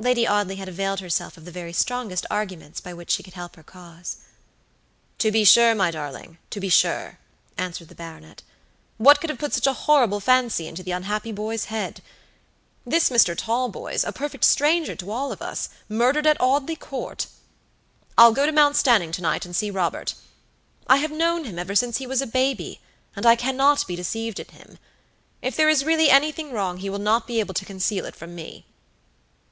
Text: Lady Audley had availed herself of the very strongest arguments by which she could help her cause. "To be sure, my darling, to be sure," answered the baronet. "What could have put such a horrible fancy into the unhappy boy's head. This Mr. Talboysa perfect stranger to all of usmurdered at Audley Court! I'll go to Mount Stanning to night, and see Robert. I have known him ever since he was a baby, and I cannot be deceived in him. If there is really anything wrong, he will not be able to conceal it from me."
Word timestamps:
Lady 0.00 0.26
Audley 0.26 0.56
had 0.56 0.68
availed 0.68 0.98
herself 0.98 1.36
of 1.36 1.44
the 1.44 1.52
very 1.52 1.72
strongest 1.72 2.26
arguments 2.28 2.80
by 2.80 2.92
which 2.92 3.08
she 3.12 3.22
could 3.22 3.34
help 3.34 3.54
her 3.54 3.62
cause. 3.62 4.16
"To 5.18 5.30
be 5.30 5.44
sure, 5.44 5.76
my 5.76 5.92
darling, 5.92 6.38
to 6.50 6.58
be 6.58 6.68
sure," 6.68 7.20
answered 7.56 7.86
the 7.86 7.94
baronet. 7.94 8.42
"What 8.98 9.20
could 9.20 9.30
have 9.30 9.38
put 9.38 9.54
such 9.54 9.68
a 9.68 9.72
horrible 9.72 10.18
fancy 10.18 10.66
into 10.66 10.82
the 10.82 10.90
unhappy 10.90 11.30
boy's 11.30 11.66
head. 11.66 12.02
This 12.84 13.10
Mr. 13.10 13.36
Talboysa 13.36 14.12
perfect 14.12 14.42
stranger 14.44 14.96
to 14.96 15.12
all 15.12 15.30
of 15.30 15.40
usmurdered 15.40 16.26
at 16.26 16.40
Audley 16.40 16.74
Court! 16.74 17.28
I'll 18.18 18.32
go 18.32 18.46
to 18.46 18.50
Mount 18.50 18.74
Stanning 18.74 19.12
to 19.12 19.22
night, 19.22 19.44
and 19.46 19.54
see 19.54 19.70
Robert. 19.70 20.14
I 20.88 20.96
have 20.96 21.12
known 21.12 21.44
him 21.44 21.60
ever 21.60 21.76
since 21.76 21.98
he 21.98 22.08
was 22.08 22.20
a 22.20 22.26
baby, 22.26 22.80
and 23.14 23.24
I 23.24 23.36
cannot 23.36 23.86
be 23.86 23.94
deceived 23.94 24.40
in 24.40 24.48
him. 24.48 24.80
If 25.40 25.54
there 25.54 25.68
is 25.68 25.84
really 25.84 26.10
anything 26.10 26.50
wrong, 26.50 26.78
he 26.78 26.90
will 26.90 26.98
not 26.98 27.28
be 27.28 27.38
able 27.38 27.54
to 27.54 27.64
conceal 27.64 28.04
it 28.04 28.16
from 28.16 28.34
me." 28.34 28.66